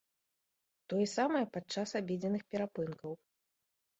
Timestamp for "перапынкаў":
2.55-3.11